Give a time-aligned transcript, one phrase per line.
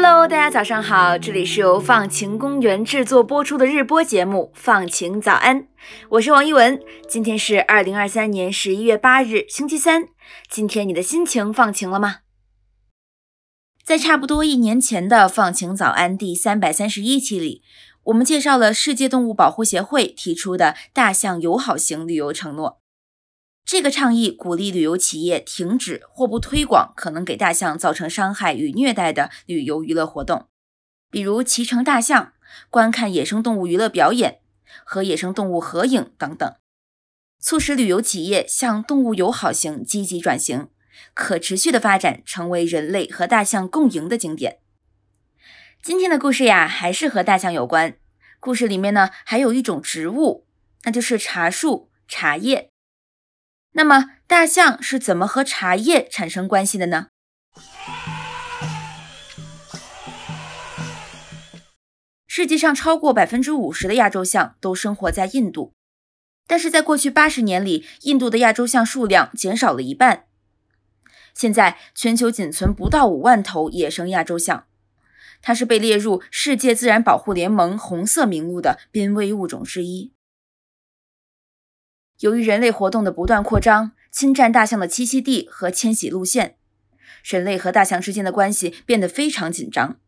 [0.00, 5.62] Hello，大家早上好，这里是由放晴公园制作播出的日播节目《放晴早安》，
[6.10, 6.80] 我是王一文。
[7.08, 10.04] 今天是二零二三年十一月八日，星期三。
[10.48, 12.18] 今天你的心情放晴了吗？
[13.84, 17.64] 在差不多一年前的《放晴早安》第三百三十一期里，
[18.04, 22.78] 我们介绍了世界动物保护协会提出的大象友好型旅游承诺。
[23.68, 30.48] 这个倡议鼓励旅游企业停止或不推广可能给大象造成伤害与虐待的旅游娱乐活动，
[31.10, 32.32] 比如骑乘大象、
[32.70, 34.40] 观看野生动物娱乐表演、
[34.84, 36.54] 和野生动物合影等等，
[37.38, 40.68] 促使旅游企业向动物友好型积极转型，
[41.12, 44.60] 可持续的发展成为人类和大象共赢的经典。
[45.82, 47.98] 今天的故事呀，还是和大象有关。
[48.40, 50.46] 故事里面呢，还有一种植物，
[50.84, 52.70] 那就是茶树、茶叶。
[53.78, 57.06] 那么，大象是怎么和茶叶产生关系的呢？
[62.26, 65.74] 世界上超过百分之五十的亚洲象都生活在印度，
[66.48, 70.24] 但是在过去八十年里，印度的亚洲象数量减少了一半。
[71.32, 74.66] 现在，全球仅存不到五万头野生亚洲象，
[75.40, 80.12] 它是被列入世界自然保护联盟红色名录的濒危物种之一。
[82.20, 86.56] 由于人类活动的不断扩张，侵占大象的栖息地和迁徙路线，
[87.22, 89.98] 人类和大象之间的关系变得非常紧张。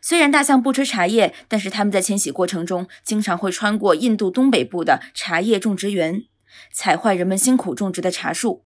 [0.00, 6.24] 虽然大象不吃茶叶，但是它们在迁徙过程中经常会穿过印度东北部的茶叶种植园，
[6.70, 8.64] 踩坏人们辛苦种植的茶树，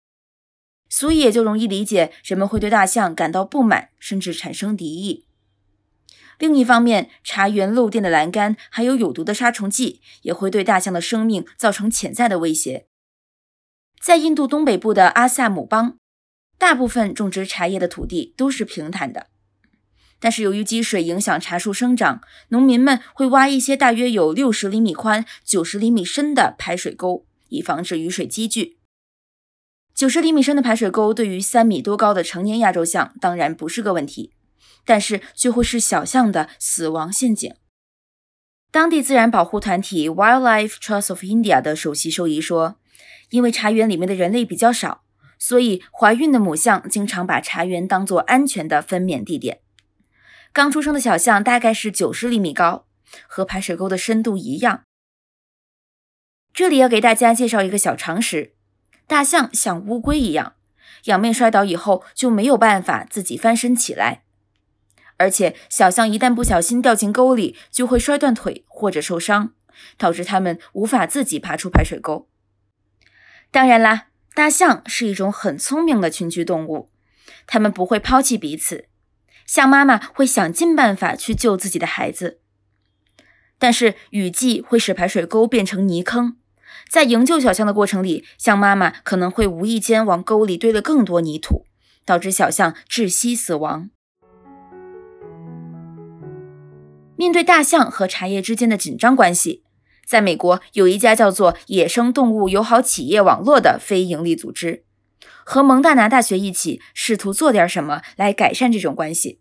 [0.88, 5.25] 所以也就容易理解人们会对大象感到不满，甚至产生敌意。
[6.38, 12.86] 另一方面，茶园漏电的栏杆还有有毒的杀虫剂，也会对大象的生命造成潜在的威胁。
[14.00, 15.96] 在印度东北部的阿萨姆邦，
[16.58, 19.28] 大部分种植茶叶的土地都是平坦的，
[20.20, 28.76] 但是由于积水影响茶树生长，农民们会挖一些大约有六十厘米宽、九十厘米深的排水沟，以防止雨水积聚。
[29.94, 34.34] 九十厘米深的排水沟对于三米多高的成年亚洲象当然不是个问题。
[34.86, 37.54] 但是却会是小象的死亡陷阱。
[38.70, 42.76] 当地自然保护团体 Wildlife Trust of India 的首席兽医说
[43.30, 45.02] ：“因为茶园里面的人类比较少，
[45.38, 49.60] 所以怀孕的母象经常把茶园当作安全的分娩地点。
[50.52, 52.86] 刚出生的小象大概是九十厘米高，
[53.26, 54.84] 和排水沟的深度一样。”
[56.52, 58.54] 这里要给大家介绍一个小常识：
[59.06, 60.54] 大象像乌龟一样，
[61.04, 64.24] 仰面摔倒以后就没有办法自己翻身起来。
[65.18, 69.54] 而且，小象一旦不小心掉进沟里，就会摔断腿或者受伤，
[69.96, 72.28] 导致它们无法自己爬出排水沟。
[73.50, 76.90] 当然啦，大象是一种很聪明的群居动物，
[77.46, 78.88] 它们不会抛弃彼此，
[79.46, 82.40] 象妈妈会想尽办法去救自己的孩子。
[83.58, 86.36] 但是，雨季会使排水沟变成泥坑，
[86.90, 91.64] 在营救小象的过程里，象妈妈可能会无意间往沟里堆了更多泥土，
[92.04, 93.88] 导致小象窒息死亡。
[97.16, 99.62] 面对大象和茶叶之间的紧张关系，
[100.04, 104.84] 在美国有一家叫做“野生动物友好企业网络”的非营利组织，
[105.44, 109.40] 和蒙大拿大学一起试图做点什么来改善这种关系。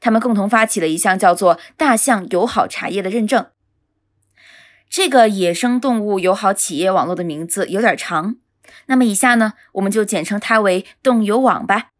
[0.00, 3.46] 他们共同发起了一项叫做“大象友好茶叶”的认证。
[4.88, 8.36] 这个野生动物友好企业网络的名字有点长，
[8.86, 11.90] 那么以下呢，我们就简称它为“动友网”吧。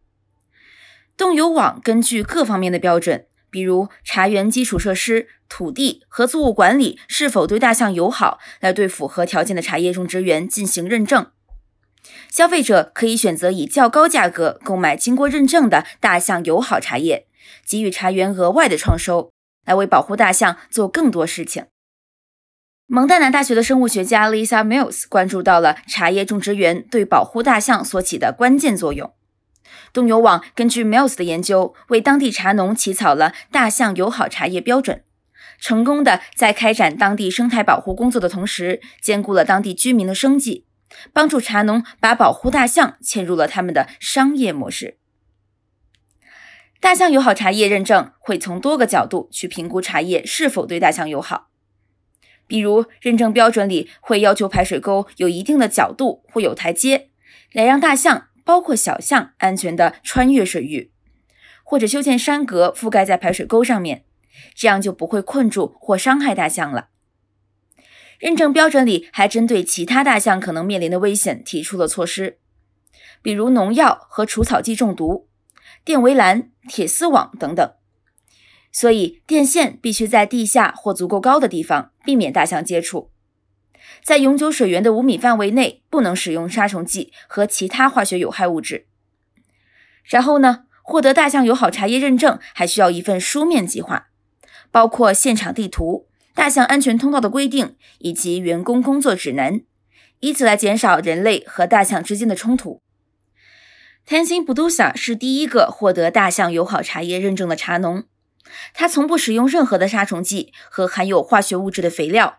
[1.16, 3.27] 动友网根据各方面的标准。
[3.50, 11.30] 比如茶园基础设施、土地和作物管理是否对大象友好，来对符合条件的茶叶种植园进行认证。
[12.30, 17.26] 消费者可以选择以较高价格购买经过认证的大象友好茶叶，
[17.66, 19.30] 给予茶园额外的创收，
[19.66, 21.66] 来为保护大象做更多事情。
[22.86, 29.12] 蒙大拿大学的生物学家 Lisa Mills 关注到了茶叶种植园对保护大象所起的关键作用。
[29.92, 35.02] 东游网根据 Mills 的研究，为当地茶农起草了大象友好茶叶标准，
[35.58, 40.66] 成功的在开展当地生态保护工作的同时，兼顾了当地居民的生计，
[41.12, 44.98] 帮助茶农把保护大象嵌入了他们的商业模式。
[46.80, 51.48] 大象友好茶叶认证会从多个角度去评估茶叶是否对大象友好，
[52.46, 57.10] 比如认证标准里会要求排水沟有一定的角度或有台阶，
[57.52, 58.27] 来让大象。
[58.48, 60.90] 包括小象安全的穿越水域，
[61.62, 64.06] 或者修建山格覆盖在排水沟上面，
[64.54, 66.88] 这样就不会困住或伤害大象了。
[68.18, 72.38] 认证标准里还针对其他大象可能面临的危险提出了措施，
[73.20, 75.28] 比如农药和除草剂中毒，
[75.84, 77.74] 电围栏、铁丝网等等。
[78.72, 83.10] 所以，电线必须在地下或足够高的地方，避免大象接触。
[84.02, 88.86] 在永久水源的五米范围内，不能使用杀虫剂和其他化学有害物质。
[90.04, 94.08] 然后呢，获得大象友好茶叶认证还需要一份书面计划，
[94.70, 99.60] 包括现场地图、大象安全通道的规定以及员工工作指南，
[100.20, 102.80] 以此来减少人类和大象之间的冲突。
[104.06, 108.04] Tenzin Budusa 是第一个获得大象友好茶叶认证的茶农。
[108.72, 112.38] 他从不使用任何的杀虫剂和含有化学物质的肥料，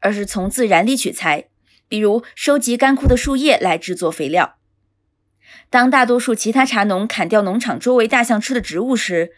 [0.00, 1.48] 而是从自然里取材，
[1.88, 4.56] 比如收集干枯的树叶来制作肥料。
[5.70, 9.32] 当大多数其他茶农砍掉农场周围大象吃的植物时，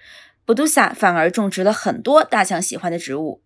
[0.45, 3.43] 布杜萨反而种植了很多大象喜欢的植物，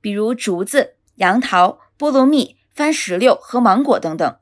[0.00, 4.36] 比如竹子、杨桃、菠萝蜜、番石榴和芒果等等。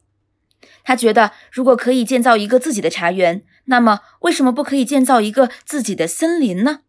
[0.85, 6.81] 他觉得，如果可以建造一个自己的茶园，那么为什么不可以建造一个自己的森林呢？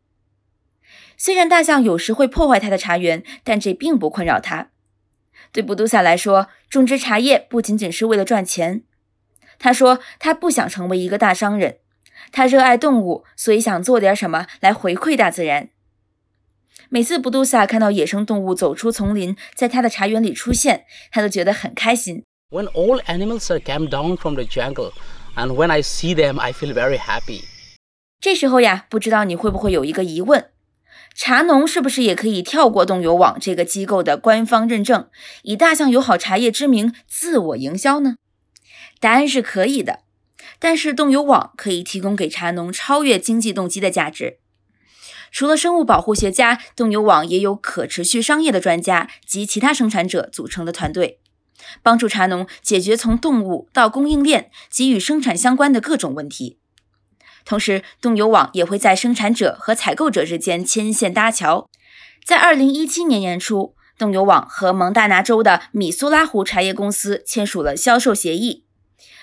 [1.16, 4.70] 虽然大象有时会破坏他的茶园，但这并不困扰他。
[5.54, 8.84] 对布杜萨来说，种植茶叶不仅仅是为了赚钱。
[9.60, 11.78] 他说，他不想成为一个大商人，
[12.32, 15.70] 他热爱动物，所以想做点什么来回馈大自然。
[16.90, 22.24] 每次布杜萨看到野生动物走出丛林，在他的茶园里出现，他都觉得很开心。
[22.50, 24.92] When all animals are come down from the jungle,
[25.36, 27.44] and when I see them, I feel very happy.
[28.20, 30.53] 这时候呀，不知道你会不会有一个疑问？
[31.16, 35.08] 茶农是不是也可以跳过冻友网这个机构的官方认证，
[35.44, 38.16] 以大象友好茶叶之名自我营销呢？
[39.00, 40.00] 答案是可以的，
[40.60, 44.40] 但是冻友网可以提供给茶农超越经济动机的价值。
[45.32, 51.20] 除了生物保护学家，冻友网也有可持续商业的专家及其他生产者组成的团队，
[51.82, 56.60] 帮助茶农解决从动物到供应链及与生产相关的各种问题。
[57.46, 61.70] 同时，冻友网也会在生产者和采购者之间牵线搭桥。
[62.26, 68.66] 在二零一七年年初，冻友网和蒙大拿州的米苏拉湖茶叶公司签署了销售协议。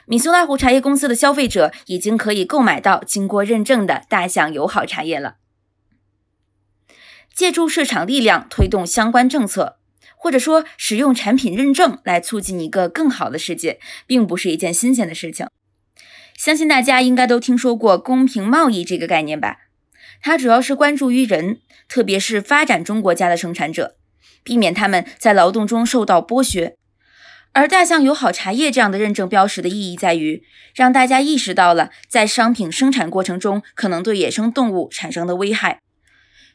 [0.07, 5.37] 米苏拉湖茶叶公司的消费者已经可以购买到经过认证的大象友好茶叶了。
[7.33, 9.79] 借助市场力量推动相关政策，
[10.17, 15.47] 或者说使用产品认证来促进一个更好的世界，并不是一件新鲜的事情。
[16.41, 19.59] 相信大家应该都听说过公平贸易这个概念吧？
[20.23, 23.99] 它主要是关注于人，特别是发展中国家的生产者，
[24.43, 26.77] 避免他们在劳动中受到剥削。
[27.53, 30.43] 而大象友好茶叶这样的认证标识的意义在于，
[30.75, 35.81] 让大家意识到了在商品生产过程中可能对野生动物产生的危害。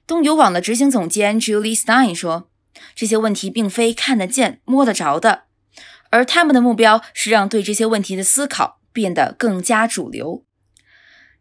[0.07, 2.49] 东友网的执行总监 Julie Stein 说
[2.95, 5.43] ：“这些问题并非看得见、摸得着的，
[6.09, 10.45] 而他们的目标是让对这些问题的思考。”变得更加主流。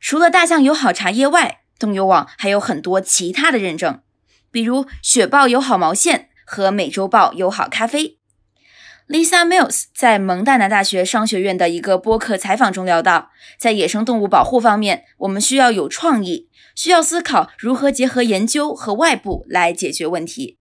[0.01, 4.01] 除了大象友好茶叶外，东友网还有很多其他的认证，
[4.51, 8.19] 比如雪豹友好毛线和美洲豹友好咖啡。
[9.07, 20.59] Lisa Mills 在蒙大拿大学商学院的一个播客采访中聊到，在野生动物保护方面，我们需要有创意，需要思考如何结合研究和外部来解决问题。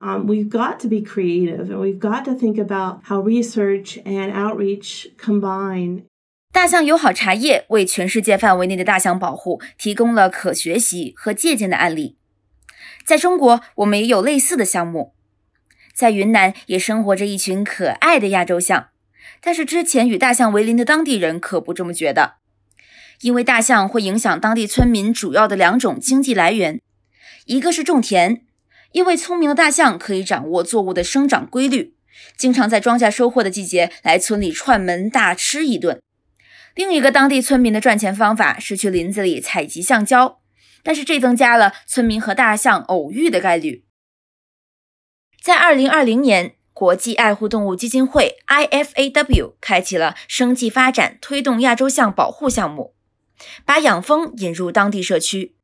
[0.00, 4.32] Um, we've got to be creative and we've got to think about how research and
[4.32, 6.07] outreach combine.
[6.52, 12.16] 大象友好茶叶为全世界范围内的大象保护提供了可学习和借鉴的案例。
[13.04, 15.14] 在中国，我们也有类似的项目。
[15.94, 18.88] 在云南也生活着一群可爱的亚洲象，
[19.40, 22.36] 但是之前与大象为邻的当地人可不这么觉得，
[23.20, 26.80] 因为大象会影响当地村民主要的两种经济来源，
[27.46, 28.42] 一个是种田，
[28.92, 31.94] 因为聪明的大象可以掌握作物的生长规律，
[32.36, 36.00] 经常在庄稼收获的季节来村里串门大吃一顿。
[36.78, 40.38] 另一个当地村民的赚钱方法是去林子里采集橡胶，
[40.84, 43.84] 但是这增加了村民和大象偶遇的概率。
[45.42, 52.94] 在二零二零年，国际爱护动物基金会 （IFAW） 开启了生计发展推动亚洲象保护项目，
[53.64, 55.56] 把养蜂引入当地社区。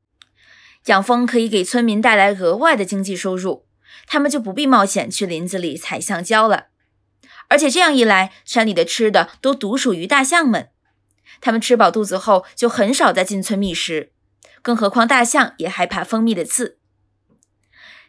[0.86, 3.68] 养蜂可以给村民带来额外的经济收入，
[4.08, 6.70] 他们就不必冒险去林子里采橡胶了。
[7.46, 10.70] 而且这样一来，山里的吃的都独属于大象们。
[11.40, 14.12] 他们吃饱肚子后，就很少再进村觅食，
[14.62, 16.78] 更何况大象也害怕蜂蜜的刺。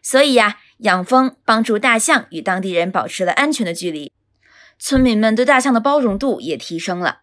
[0.01, 4.11] 所以呀，养蜂帮助大象与当地人保持了安全的距离，
[4.77, 7.21] 村民们对大象的包容度也提升了。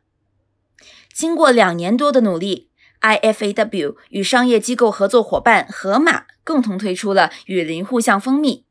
[1.12, 8.64] 经过两年多的努力，IFAW 与商业机构合作伙伴河马共同推出了雨林护象蜂蜜，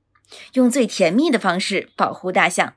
[0.53, 2.73] 用最甜蜜的方式保护大象。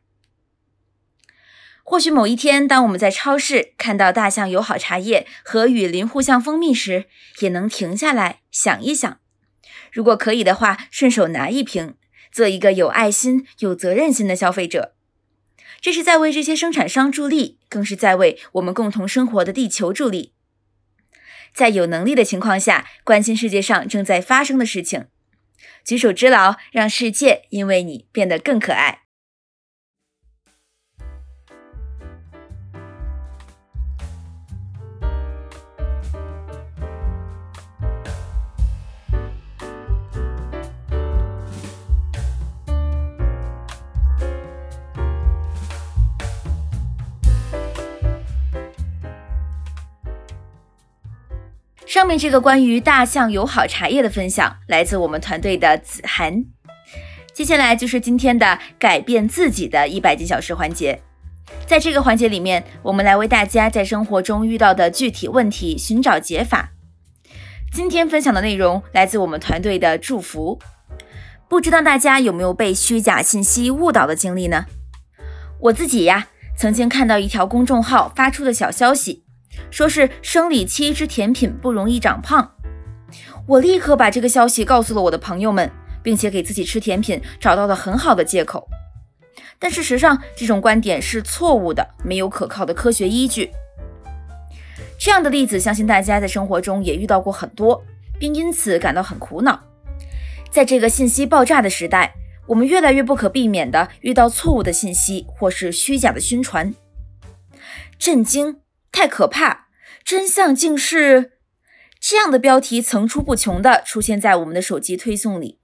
[1.86, 7.04] 或许某一天，当我们在超市看到大象友好茶叶和雨林互相蜂蜜时，
[7.40, 9.20] 也能停下来想一想。
[9.92, 11.94] 如果可以的话，顺手拿一瓶，
[12.32, 14.94] 做一个有爱心、有责任心的消费者。
[15.78, 20.32] 这是在为这些生产商助力，更是在为我们共同生活的地球助力。
[21.52, 25.06] 在有能力的情况下，关心世界上正在发生的事情，
[25.84, 29.03] 举手之劳，让世界因为你变得更可爱。
[51.94, 56.44] 上面这个关于大象友好茶叶的分享，来自我们团队的子涵。
[57.32, 61.00] 接下来就是今天的改变自己的一百件小事环节。
[61.68, 66.72] 在这个环节里面，我们来为大家在生活中遇到的具体问题寻找解法。
[67.72, 70.58] 今天分享的内容来自我们团队的祝福。
[71.48, 74.66] 不知道大家有没有被虚假信息误导的经历呢？
[75.60, 76.26] 我自己呀，
[76.58, 79.23] 曾经看到一条公众号发出的小消息。
[79.70, 82.52] 说是生理期吃甜品不容易长胖，
[83.46, 85.70] 我立刻把这个消息告诉了我的朋友们，
[86.02, 88.68] 并且给自己吃甜品找到了很好的借口。
[89.58, 93.50] 但事实上，这种观点是错误的，没有可靠的科学依据。
[94.98, 97.82] 这样的例子，相信大家在生活中也遇到过很多，
[98.18, 99.60] 并因此感到很苦恼。
[100.50, 102.14] 在这个信息爆炸的时代，
[102.46, 106.74] 我们越来越不可避免地遇到错误的信息或是虚假的宣传，
[107.98, 108.63] 震惊。
[108.94, 109.66] 太可怕！
[110.04, 111.32] 真相竟是
[112.00, 115.58] 这样的标题层出不穷地出现在我们的手机推送里，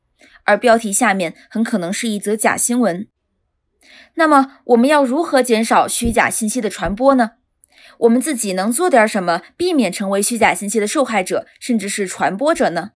[0.44, 3.06] 而标题下面很可能是一则假新闻。
[4.14, 7.34] 那么，我们要如何减少虚假信息的传播呢？
[7.98, 12.90] 我们自己能做点什么，避免成为虚假信息的受害者，甚至是传播者呢？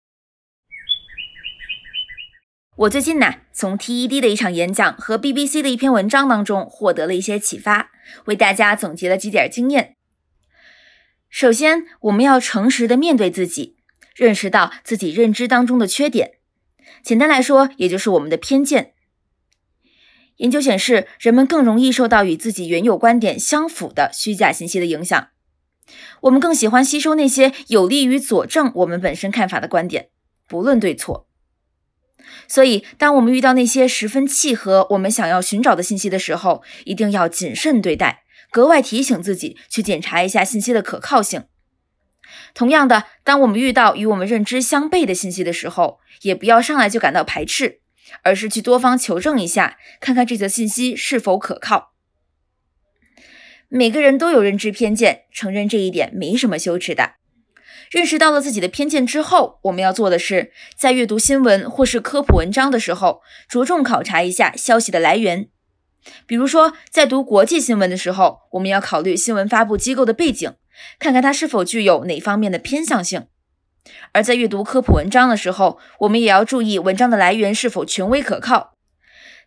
[2.77, 7.91] 我最近呢，从 TED 的一场演讲和 BBC 的一篇文章当中获得了一些启发，
[8.25, 9.97] 为大家总结了几点经验。
[11.33, 13.79] 首先，我们要诚实的面对自己，
[14.15, 16.33] 认识到自己认知当中的缺点。
[17.03, 18.93] 简单来说，也就是我们的偏见。
[20.37, 25.29] 研究显示，人们更容易受到与自己原有观点相符的虚假信息的影响。
[26.21, 30.11] 我们更喜欢吸收那些有利于佐证我们本身看法的观点，
[30.47, 31.27] 不论对错。
[32.47, 38.22] 所以，当我们遇到那些十分契合我们想要寻找的信息的时候，一定要谨慎对待。
[38.53, 41.47] 格外提醒自己去检查一下信息的可靠性。
[42.55, 47.81] 同样的，当我们遇到与我们认知相悖的信息的时候，也不要上来就感到排斥，
[48.23, 51.93] 而是去多方求证一下，看看这则信息是否可靠。
[53.69, 57.15] 每个人都有认知偏见，承认这一点没什么羞耻的。
[57.91, 65.49] 认识到了自己的偏见之后，我们要做的是，在阅读新闻或是科普文章的时候，着重考察一下消息的来源。
[66.27, 70.55] 比如说，在读国际新闻的时候，我们要考虑新闻发布机构的背景，
[70.99, 73.23] 看看它是否具有哪方面的偏向性；
[74.13, 78.75] 而在阅读科普文章的时候，我们也要注意文章的来源是否权威可靠。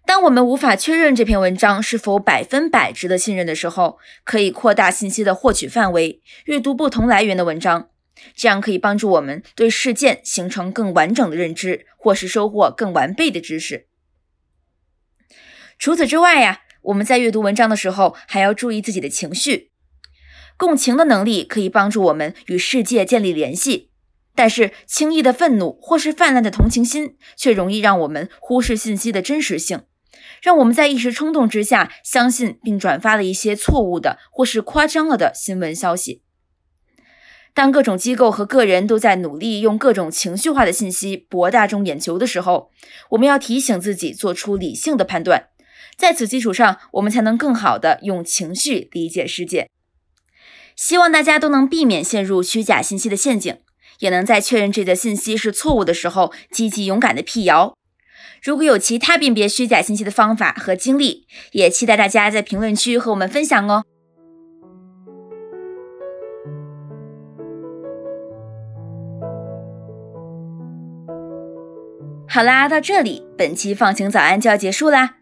[0.06, 7.90] 当我们无法确认这篇文章是否百分百值得信任的时候，可以扩大信息的获取范围，阅读不同来源的文章，
[8.36, 13.88] 这样可以帮助我们对事件形成更完整的认知，或是收获更完备的知识。
[15.78, 19.72] 除此之外呀，我们在阅读文章的时候还要注意自己的情绪。
[20.58, 23.92] 共情的能力可以帮助我们与世界建立联系，
[24.34, 29.82] 但是轻易的愤怒或是泛滥的同情心却容易让我们忽视信息的真实性，
[30.42, 36.22] 让我们在一时冲动之下相信并转发了一些错误的或是夸张了的新闻消息。
[37.54, 42.70] 当各种机构和个人都在努力用各种情绪化的信息博大众眼球的时候，
[43.12, 45.50] 我们要提醒自己做出理性的判断。
[45.98, 49.70] 在此基础上，我们才能更好的用情绪理解世界。
[50.76, 53.60] 希望大家都能避免陷入虚假信息的陷阱，
[54.00, 57.78] 也能在确认这则信息是错误的时候，积极勇敢的辟谣。
[58.44, 63.84] 如果有其他辨别虚假信息的方法和经历，也期待大家在评论区和我们分享哦。
[72.28, 75.20] 好啦，到这里，本期放晴早安就要结束啦。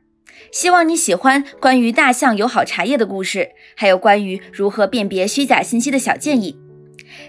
[0.53, 6.55] 希望你喜欢关于大象友好茶叶的故事，还有关于如何辨别虚假信息的小建议。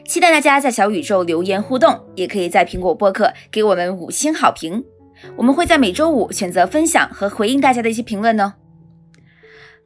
[0.06, 4.84] 期待大家在小宇宙留言互动，也可以在苹果播客给我们五星好评。
[5.36, 8.52] 我们会在每周五选择分享和回应大家的一些评论哦。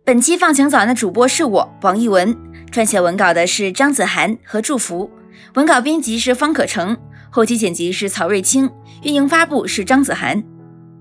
[0.04, 2.36] 本期放晴早安的主播是我王一文，
[2.72, 5.12] 撰写文稿的是张子涵和祝福，
[5.54, 6.96] 文稿编辑是方可成，
[7.30, 8.68] 后期剪辑是曹瑞清，
[9.04, 10.42] 运营发布是张子涵。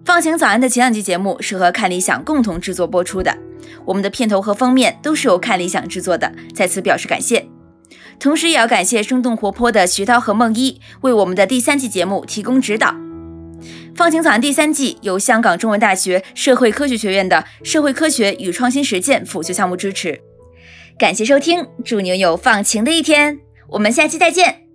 [0.07, 3.37] 放晴早安的前两期节目是和看理想共同制作播出的，
[3.83, 7.49] 我们的片头和封面都是由看理想制作的，在此表示感谢。
[8.17, 12.95] 同时也要感谢生动活泼的徐涛和梦一为我们的第三季节目提供指导。
[13.95, 20.21] 放晴早安第三季由香港中文大学社会科学学院的社会科学与创新实践辅修项目支持。
[20.97, 23.41] 感谢收听，祝你有放晴的一天。
[23.71, 24.66] 我们下期再见。